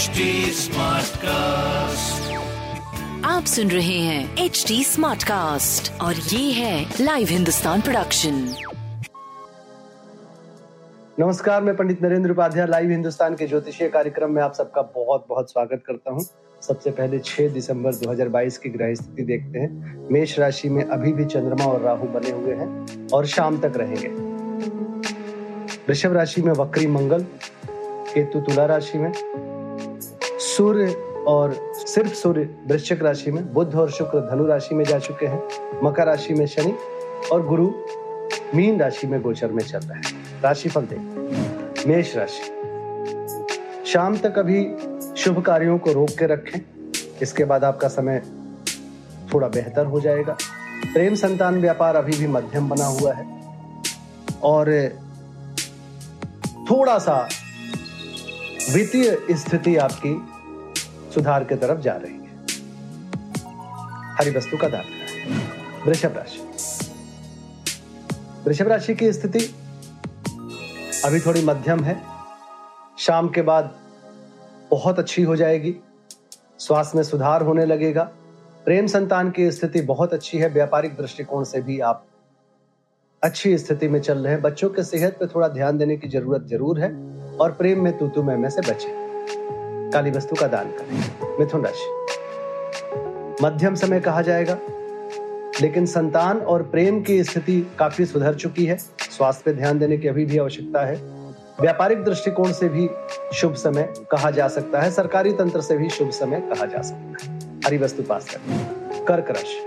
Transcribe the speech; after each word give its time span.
HD 0.00 0.26
Smartcast. 0.56 2.28
आप 3.24 3.44
सुन 3.44 3.70
रहे 3.70 3.98
हैं 3.98 4.44
एच 4.44 4.64
डी 4.68 4.84
स्मार्ट 4.84 5.22
कास्ट 5.22 5.90
और 6.00 6.14
ये 6.14 6.52
है 6.52 6.94
लाइव 7.00 7.28
हिंदुस्तान 7.30 7.80
प्रोडक्शन 7.80 8.34
नमस्कार 11.20 11.62
मैं 11.62 11.76
पंडित 11.76 12.02
नरेंद्र 12.02 12.30
उपाध्याय 12.30 12.66
लाइव 12.66 12.90
हिंदुस्तान 12.90 13.34
के 13.36 13.46
ज्योतिषीय 13.46 13.88
कार्यक्रम 13.88 14.30
में 14.30 14.42
आप 14.42 14.54
सबका 14.54 14.82
बहुत 14.94 15.26
बहुत 15.28 15.50
स्वागत 15.50 15.82
करता 15.86 16.10
हूँ। 16.10 16.24
सबसे 16.62 16.90
पहले 16.90 17.18
6 17.18 17.52
दिसंबर 17.52 17.94
2022 17.94 18.58
की 18.58 18.68
ग्रह 18.68 18.94
स्थिति 18.94 19.22
देखते 19.22 19.58
हैं। 19.58 20.08
मेष 20.12 20.38
राशि 20.38 20.68
में 20.68 20.84
अभी 20.84 21.12
भी 21.12 21.24
चंद्रमा 21.24 21.64
और 21.64 21.80
राहु 21.80 22.08
बने 22.14 22.30
हुए 22.30 22.54
हैं 22.54 23.08
और 23.12 23.26
शाम 23.26 23.60
तक 23.60 23.76
रहेंगे। 23.76 24.08
वृषभ 25.88 26.12
राशि 26.12 26.42
में 26.42 26.52
वक्री 26.52 26.86
मंगल 26.86 27.26
केतु 28.14 28.40
तुला 28.40 28.66
राशि 28.66 28.98
में 28.98 29.12
सूर्य 30.50 30.92
और 31.28 31.54
सिर्फ़ 31.76 32.14
सूर्य 32.14 32.48
वृश्चिक 32.66 33.02
राशि 33.02 33.30
में 33.30 33.52
बुद्ध 33.54 33.74
और 33.74 33.90
शुक्र 33.90 34.20
धनु 34.20 34.46
राशि 34.46 34.74
में 34.74 34.84
जा 34.84 34.98
चुके 34.98 35.26
हैं, 35.26 35.42
मकर 35.84 36.06
राशि 36.06 36.34
में 36.34 36.46
शनि 36.46 36.72
और 37.32 37.46
गुरु 37.46 37.70
मीन 38.54 38.80
राशि 38.80 39.06
में 39.06 39.20
गोचर 39.22 39.52
में 39.52 39.62
चल 39.64 39.78
रहे 39.78 39.98
हैं। 39.98 40.40
राशिफल 40.42 40.82
देखते 40.82 41.20
हैं 41.20 41.84
मेष 41.88 42.16
राशि। 42.16 43.84
शाम 43.86 44.16
तक 44.16 44.38
अभी 44.38 44.64
शुभ 45.16 45.40
कार्यों 45.42 45.78
को 45.78 45.92
रोक 45.92 46.10
के 46.10 46.26
रखें, 46.26 46.60
इसके 47.22 47.44
बाद 47.44 47.64
आपका 47.64 47.88
समय 47.88 48.22
थोड़ा 49.34 49.48
बेहतर 49.48 49.86
हो 49.86 50.00
जाएगा। 50.00 50.36
प्रेम 50.92 51.14
संतान 51.14 51.60
व्यापार 51.60 51.96
अभी 51.96 52.16
भी 52.18 52.26
मध्यम 52.28 52.68
बना 52.68 52.86
हुआ 52.88 53.12
है 53.12 53.26
और 54.42 54.72
थोड़ा 56.70 56.98
सा 56.98 57.28
वित्तीय 58.72 59.18
स्थिति 59.32 59.76
आपकी 59.76 60.10
सुधार 61.10 61.44
की 61.44 61.54
तरफ़ 61.54 61.80
जा 61.80 61.96
रही 61.96 62.14
है। 62.14 62.28
हरी 64.18 64.30
वस्तु 64.30 64.56
का 64.56 64.68
दान 64.68 64.84
वृषभ 65.86 66.16
राशि। 66.16 66.40
वृषभ 68.46 68.68
राशि 68.68 68.94
की 68.94 69.12
स्थिति 69.12 69.38
अभी 71.04 71.20
थोड़ी 71.20 71.44
मध्यम 71.44 71.84
है। 71.84 72.00
शाम 72.98 73.28
के 73.28 73.42
बाद 73.42 73.74
बहुत 74.70 74.98
अच्छी 74.98 75.22
हो 75.22 75.36
जाएगी। 75.36 75.74
स्वास्थ्य 76.58 76.98
में 76.98 77.04
सुधार 77.04 77.42
होने 77.42 77.66
लगेगा। 77.66 78.02
प्रेम 78.64 78.86
संतान 78.86 79.30
की 79.30 79.50
स्थिति 79.50 79.80
बहुत 79.80 80.12
अच्छी 80.12 80.38
है। 80.38 80.48
व्यापारिक 80.48 80.96
दृष्टिकोण 80.96 81.44
से 81.44 81.60
भी 81.60 81.78
आप 81.80 82.06
अच्छी 83.22 83.56
स्थिति 83.58 83.88
में 83.88 84.00
चल 84.00 84.18
रहे 84.18 84.32
हैं। 84.32 84.42
बच्चों 84.42 84.70
के 84.70 84.82
सेहत 84.82 85.16
पे 85.20 85.26
थोड़ा 85.26 85.48
ध्यान 85.48 85.78
देने 85.78 85.96
की 85.96 86.08
ज़रूरत 86.08 86.46
ज़रूर 86.46 86.80
है 86.80 86.92
और 87.36 87.52
प्रेम 87.52 87.84
में 87.84 87.98
तूतु 87.98 88.22
में, 88.22 88.50
से 88.50 88.60
बचे। 88.60 88.99
काली 89.90 90.10
वस्तु 90.10 90.36
का 90.36 90.46
दान 90.46 90.64
करें। 90.64 91.38
मिथुन 91.38 91.64
राशि। 91.64 93.44
मध्यम 93.44 93.74
समय 93.74 94.00
कहा 94.00 94.22
जाएगा, 94.22 94.58
लेकिन 95.62 95.86
संतान 95.86 96.38
और 96.38 96.62
प्रेम 96.62 97.02
की 97.02 97.24
स्थिति 97.24 97.72
काफ़ी 97.78 98.06
सुधर 98.06 98.34
चुकी 98.34 98.66
है। 98.66 98.76
स्वास्थ्य 98.76 99.42
पे 99.44 99.52
ध्यान 99.52 99.78
देने 99.78 99.98
की 99.98 100.08
अभी 100.08 100.24
भी 100.24 100.38
आवश्यकता 100.38 100.86
है। 100.86 100.94
व्यापारिक 101.60 102.04
दृष्टिकोण 102.04 102.52
से 102.52 102.68
भी 102.68 102.88
शुभ 103.34 103.54
समय 103.54 103.92
कहा 104.10 104.30
जा 104.30 104.48
सकता 104.48 104.80
है। 104.80 104.90
सरकारी 104.90 105.32
तंत्र 105.32 105.60
से 105.60 105.76
भी 105.76 105.90
शुभ 105.90 106.10
समय 106.10 106.40
कहा 106.40 106.66
जा 106.66 106.82
सकता 106.82 107.16
है। 107.22 107.40
हरी 107.66 107.78
वस्तु 107.78 108.02
पास 108.02 108.30
कर। 108.30 109.04
कर्क 109.04 109.30
राशि। 109.30 109.66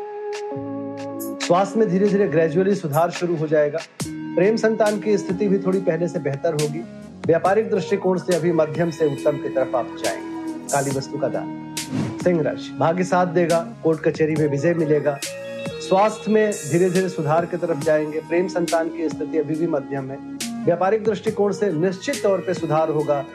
स्वास्थ्य 1.45 1.79
में 1.79 1.89
धीरे 1.89 2.07
धीरे 2.07 2.27
ग्रेजुअली 2.27 2.75
सुधार 2.75 3.11
शुरू 3.11 3.35
हो 3.35 3.47
जाएगा। 3.47 3.79
प्रेम 4.07 4.55
संतान 4.55 4.99
की 4.99 5.17
स्थिति 5.17 5.47
भी 5.47 5.59
थोड़ी 5.59 5.79
पहले 5.79 6.07
से 6.07 6.19
बेहतर 6.19 6.53
होगी। 6.53 6.83
व्यापारिक 7.27 7.69
दृष्टिकोण 7.71 8.17
से 8.17 8.35
अभी 8.35 8.51
मध्यम 8.51 8.89
से 8.89 9.05
उत्तम 9.05 9.37
की 9.37 9.49
तरफ़ 9.49 9.75
आप 9.75 9.95
जाएँगे। 10.03 10.53
काली 10.71 10.91
वस्तु 10.91 11.17
का 11.17 11.27
दान। 11.27 11.75
सिंह 12.23 12.41
राशि 12.41 12.77
भाग्य 12.79 13.03
साथ 13.03 13.25
देगा, 13.25 13.59
कोर्ट 13.83 13.99
कचहरी 13.99 14.35
में 14.35 14.47
विजय 14.47 14.73
मिलेगा। 14.73 15.19
स्वास्थ्य 15.67 16.31
में 16.31 16.53
धीरे 16.71 16.89
धीरे 16.89 17.09
सुधार 17.09 17.45
की 17.45 17.57
तरफ़ 17.57 17.79
जाएँगे। 17.79 18.19
प्रेम 18.19 18.47
संतान 18.47 18.89
की 18.89 19.09
स्थिति 19.09 19.37
अभी 19.37 19.55
भी 19.55 19.67
मध्यम 19.67 20.11
है। 20.11 20.17
व्यापारिक 20.65 21.03
दृष्टिकोण 21.03 21.51
से 21.51 21.71
निश्चित 21.71 22.23
तौर 22.23 22.39
पर 22.39 22.53
सुधार 22.53 22.89
होगा 22.89 23.25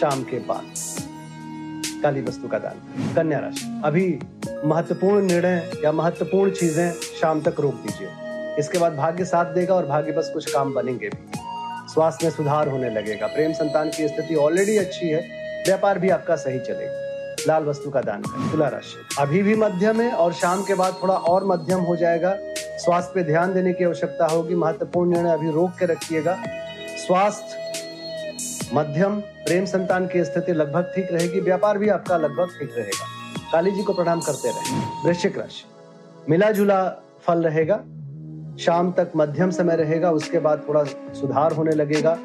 शाम 0.00 0.22
के 0.22 0.38
बाद। 0.38 0.64
काली 2.02 2.22
वस्तु 2.22 2.48
का 2.48 2.58
दान। 2.58 3.14
कन्या 3.14 3.38
राशि, 3.38 3.80
अभी 3.84 4.18
महत्वपूर्ण 4.64 5.26
निर्णय 5.26 5.70
या 5.84 5.92
महत्वपूर्ण 5.92 6.50
चीज़ें 6.50 6.92
शाम 6.92 7.40
तक 7.40 7.60
रोक 7.60 7.74
दीजिए। 7.74 8.08
इसके 8.58 8.78
बाद 8.78 8.96
भाग्य 8.96 9.24
साथ 9.24 9.44
देगा 9.44 9.74
और 9.74 9.86
भाग्य 9.86 10.12
बस 10.12 10.30
कुछ 10.34 10.52
काम 10.52 10.74
बनेंगे 10.74 11.08
भी। 11.08 11.27
स्वास्थ्य 11.88 12.26
में 12.26 12.34
सुधार 12.34 12.68
होने 12.68 12.90
लगेगा। 12.90 13.26
प्रेम 13.26 13.52
संतान 13.52 13.90
की 13.90 14.08
स्थिति 14.08 14.34
ऑलरेडी 14.34 14.76
अच्छी 14.76 15.08
है। 15.08 15.20
व्यापार 15.66 15.98
भी 15.98 16.10
आपका 16.10 16.36
सही 16.36 16.58
चलेगा। 16.58 17.08
लाल 17.46 17.64
वस्तु 17.64 17.90
का 17.90 18.00
दान 18.00 18.22
करें। 18.22 18.50
तुला 18.50 18.68
राशि। 18.68 19.16
अभी 19.18 19.42
भी 19.42 19.54
मध्यम 19.54 20.00
है 20.00 20.12
और 20.12 20.32
शाम 20.32 20.62
के 20.62 20.74
बाद 20.74 20.96
थोड़ा 21.02 21.14
और 21.14 21.44
मध्यम 21.44 21.80
हो 21.80 21.96
जाएगा। 21.96 22.36
स्वास्थ्य 22.58 23.12
पे 23.14 23.22
ध्यान 23.24 23.54
देने 23.54 23.72
की 23.72 23.84
आवश्यकता 23.84 24.26
होगी। 24.26 24.54
महत्वपूर्ण 24.54 25.10
निर्णय 25.10 25.32
अभी 25.32 25.50
रोक 25.50 25.70
के 25.70 25.86
रखिएगा। 25.86 26.38
स्वास्थ्य, 27.06 27.72
मध्यम, 28.74 29.20
प्रेम 29.20 29.64
संतान 29.64 30.06
की 30.06 30.24
स्थिति 30.24 30.52
लगभग 30.52 30.92
ठीक 30.94 31.08
रहेगी। 31.12 31.40
व्यापार 31.40 31.78
भी 31.78 31.88
आपका 31.88 32.16
लगभग 32.16 32.48
ठीक 32.60 32.70
रहेगा। 32.76 33.06
काली 33.52 33.70
जी 33.70 33.82
को 33.82 33.92
प्रणाम 33.92 34.20
करते 34.20 34.48
रहे। 34.48 34.80
वृश्चिक 35.04 35.38
राशि। 35.38 35.64
मिला 36.30 36.50
जुला 36.50 36.94
फल 37.26 37.42
रहेगा। 37.42 37.80
शाम 38.58 38.92
तक 38.92 39.10
मध्यम 39.16 39.50
समय 39.50 39.76
रहेगा, 39.76 40.10
उसके 40.10 40.38
बाद 40.38 40.64
थोड़ा 40.68 40.84
सुधार 41.14 41.52
होने 41.52 41.70
लगेगा। 41.70 42.18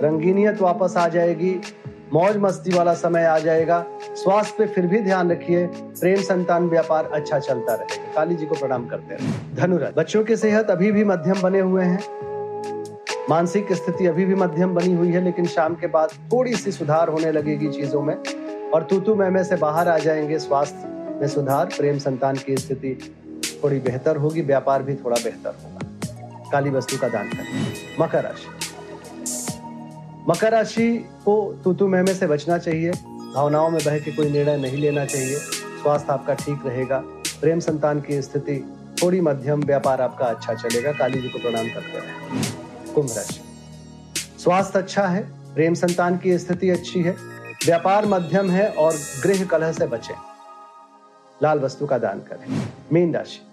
रंगीनियत 0.00 0.60
वापस 0.60 0.94
आ 0.96 1.08
जाएगी, 1.08 1.60
मौज 2.12 2.36
मस्ती 2.36 2.70
वाला 2.70 2.94
समय 2.94 3.24
आ 3.24 3.38
जाएगा। 3.38 3.86
स्वास्थ्य 4.14 4.54
पे 4.58 4.66
फिर 4.66 4.86
भी 4.86 5.00
ध्यान 5.00 5.30
रखिए, 5.30 5.66
प्रेम 5.66 6.20
संतान 6.20 6.68
व्यापार 6.68 7.10
अच्छा 7.12 7.38
चलता 7.38 7.74
रहेगा। 7.74 8.14
काली 8.14 8.34
जी 8.34 8.46
को 8.46 8.54
प्रणाम 8.54 8.86
करते 8.86 9.14
रहे 9.14 9.56
धनुराज, 9.56 9.92
बच्चों 9.96 10.24
की 10.24 10.36
सेहत 10.36 10.70
अभी 10.70 10.92
भी 10.92 11.04
मध्यम 11.04 11.42
बने 11.42 11.60
हुए 11.60 11.84
हैं। 11.84 12.00
मानसिक 13.30 13.72
स्थिति 13.72 14.06
अभी 14.06 14.24
भी 14.24 14.34
मध्यम 14.34 14.74
बनी 14.74 14.94
हुई 14.94 15.12
है, 15.12 15.24
लेकिन 15.24 15.46
शाम 15.46 15.74
के 15.74 15.86
बाद 15.86 16.08
थोड़ी 16.32 16.54
सी 16.54 16.72
सुधार 16.72 17.08
होने 17.08 17.32
लगेगी 17.32 17.68
चीज़ों 17.68 18.02
में। 18.02 18.16
और 18.74 18.82
तूतु 18.82 19.14
में 19.14 19.44
से 19.44 19.56
बाहर 19.56 19.88
आ 19.88 19.98
जाएँगे, 19.98 20.38
स्वास्थ्य 20.38 20.88
में 21.20 21.28
सुधार, 21.28 21.66
प्रेम 21.66 21.98
संतान 21.98 22.36
की 22.36 22.56
स्थिति 22.56 23.16
थोड़ी 23.64 23.78
बेहतर 23.78 24.16
होगी, 24.16 24.42
व्यापार 24.42 24.82
भी 24.82 24.94
थोड़ा 24.94 25.16
बेहतर 25.24 25.56
होगा। 25.64 25.79
काली 26.52 26.70
वस्तु 26.70 26.96
का 26.98 27.08
दान 27.08 27.28
करें। 27.28 27.72
मकर 28.00 28.24
राशि। 28.24 28.48
मकर 30.28 30.52
राशि 30.52 30.96
को 31.24 31.60
तूतु 31.64 31.88
महमे 31.88 32.14
से 32.14 32.26
बचना 32.26 32.58
चाहिए। 32.58 32.90
भावनाओं 33.34 33.70
में 33.70 33.80
बह 33.84 33.98
के 33.98 34.12
कोई 34.12 34.30
निर्णय 34.30 34.56
नहीं 34.56 34.76
लेना 34.76 35.04
चाहिए। 35.04 35.36
स्वास्थ्य 35.82 36.12
आपका 36.12 36.34
ठीक 36.34 36.62
रहेगा। 36.66 36.98
प्रेम 37.40 37.60
संतान 37.60 38.00
की 38.00 38.22
स्थिति 38.22 38.76
थोड़ी 39.02 39.20
मध्यम, 39.20 39.62
व्यापार 39.62 40.00
आपका 40.00 40.26
अच्छा 40.26 40.54
चलेगा। 40.54 40.92
काली 40.92 41.20
जी 41.20 41.28
को 41.28 41.38
प्रणाम 41.38 41.68
करते 41.68 41.98
रहे 41.98 42.92
कुंभ 42.92 43.10
राशि। 43.16 43.40
स्वास्थ्य 44.38 44.78
अच्छा 44.78 45.06
है। 45.06 45.54
प्रेम 45.54 45.74
संतान 45.74 46.16
की 46.16 46.38
स्थिति 46.38 46.70
अच्छी 46.70 47.02
है। 47.02 47.10
व्यापार 47.66 48.06
मध्यम 48.06 48.50
है 48.50 48.68
और 48.68 48.94
गृह 49.22 49.44
कलह 49.44 49.72
से 49.72 49.86
बचे। 49.86 50.14
लाल 51.42 51.58
वस्तु 51.58 51.86
का 51.86 51.98
दान 51.98 52.18
करें। 52.18 52.68
मीन 52.92 53.14
राशि। 53.14 53.49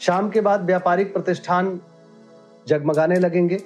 शाम 0.00 0.30
के 0.30 0.40
बाद 0.40 0.64
व्यापारिक 0.64 1.12
प्रतिष्ठान 1.12 1.80
जगमगाने 2.68 3.14
लगेंगे। 3.14 3.62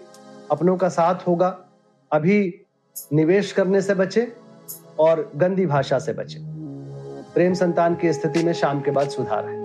अपनों 0.51 0.77
का 0.77 0.89
साथ 0.89 1.15
होगा। 1.15 1.59
अभी 2.13 2.61
निवेश 3.13 3.53
करने 3.53 3.83
से 3.83 3.95
बचे 3.95 4.33
और 4.99 5.33
गंदी 5.37 5.67
भाषा 5.67 5.99
से 5.99 6.13
बचे। 6.13 6.39
प्रेम 7.35 7.55
संतान 7.55 7.95
की 7.95 8.13
स्थिति 8.13 8.45
में 8.45 8.53
शाम 8.53 8.81
के 8.81 8.91
बाद 8.91 9.09
सुधार 9.09 9.49
है। 9.49 9.63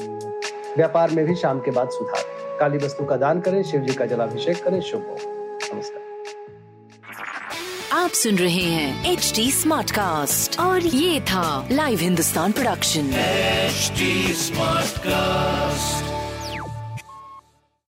व्यापार 0.75 1.11
में 1.11 1.25
भी 1.25 1.35
शाम 1.35 1.59
के 1.59 1.71
बाद 1.71 1.89
सुधार 1.89 2.23
है। 2.27 2.59
काली 2.59 2.77
वस्तु 2.77 3.05
का 3.05 3.17
दान 3.17 3.41
करें 3.41 3.63
शिव 3.63 3.81
जी 3.81 3.93
का 3.93 4.05
जलाभिषेक 4.05 4.63
करें। 4.63 4.81
शुभ 4.81 5.01
हो। 5.01 5.17
नमस्कार। 5.75 6.09
आप 7.91 8.09
सुन 8.09 8.35
रहे 8.35 8.63
हैं 8.63 9.13
एच 9.13 9.33
डी 9.35 9.51
स्मार्ट 9.51 9.91
कास्ट 9.91 10.59
और 10.59 10.81
ये 10.81 11.21
था 11.21 11.67
live 11.71 11.99
Hindustan 11.99 12.51
production 12.51 13.09
HD 13.69 14.33
Smartcast. 14.35 16.18